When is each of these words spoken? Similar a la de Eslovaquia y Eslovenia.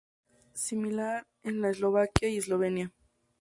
Similar 0.61 1.27
a 1.43 1.51
la 1.51 1.67
de 1.67 1.73
Eslovaquia 1.73 2.27
y 2.27 2.37
Eslovenia. 2.37 2.91